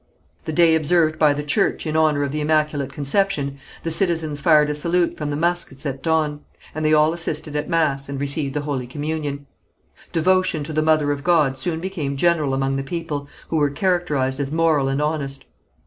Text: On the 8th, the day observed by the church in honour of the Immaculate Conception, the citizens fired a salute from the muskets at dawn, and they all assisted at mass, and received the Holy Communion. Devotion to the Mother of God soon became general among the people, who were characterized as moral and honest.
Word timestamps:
On 0.01 0.05
the 0.05 0.23
8th, 0.23 0.45
the 0.45 0.53
day 0.53 0.73
observed 0.73 1.19
by 1.19 1.31
the 1.31 1.43
church 1.43 1.85
in 1.85 1.95
honour 1.95 2.23
of 2.23 2.31
the 2.31 2.41
Immaculate 2.41 2.91
Conception, 2.91 3.59
the 3.83 3.91
citizens 3.91 4.41
fired 4.41 4.71
a 4.71 4.73
salute 4.73 5.15
from 5.15 5.29
the 5.29 5.35
muskets 5.35 5.85
at 5.85 6.01
dawn, 6.01 6.39
and 6.73 6.83
they 6.83 6.91
all 6.91 7.13
assisted 7.13 7.55
at 7.55 7.69
mass, 7.69 8.09
and 8.09 8.19
received 8.19 8.55
the 8.55 8.61
Holy 8.61 8.87
Communion. 8.87 9.45
Devotion 10.11 10.63
to 10.63 10.73
the 10.73 10.81
Mother 10.81 11.11
of 11.11 11.23
God 11.23 11.55
soon 11.55 11.79
became 11.79 12.17
general 12.17 12.55
among 12.55 12.77
the 12.77 12.83
people, 12.83 13.27
who 13.49 13.57
were 13.57 13.69
characterized 13.69 14.39
as 14.39 14.51
moral 14.51 14.87
and 14.87 15.03
honest. 15.03 15.45